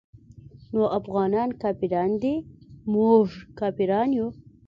نو 0.73 0.81
افغانان 0.99 1.49
کافران 1.61 2.11
دي 2.21 2.35
موږ 2.93 3.25
کافران 3.59 4.07
يو. 4.17 4.27